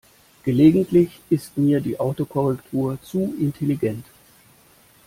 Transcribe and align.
Gelegentlich 0.43 1.19
ist 1.29 1.59
mir 1.59 1.79
die 1.79 1.99
Autokorrektur 1.99 2.97
zu 3.03 3.35
intelligent. 3.39 4.03